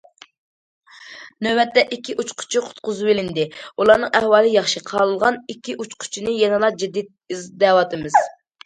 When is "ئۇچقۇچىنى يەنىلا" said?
5.85-6.77